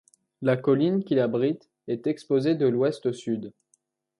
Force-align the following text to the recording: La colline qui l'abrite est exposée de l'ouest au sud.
La 0.41 0.57
colline 0.57 1.03
qui 1.03 1.13
l'abrite 1.13 1.69
est 1.87 2.07
exposée 2.07 2.55
de 2.55 2.65
l'ouest 2.65 3.05
au 3.05 3.13
sud. 3.13 3.53